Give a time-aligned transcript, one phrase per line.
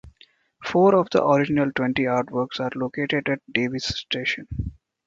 [0.65, 4.47] Four of the original twenty artworks are located at Davis station.